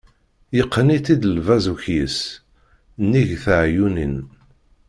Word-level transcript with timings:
Yeqqen-itt-id 0.57 1.23
lbaz 1.35 1.65
ukyis, 1.73 2.17
nnig 3.03 3.29
teɛyunin. 3.43 4.15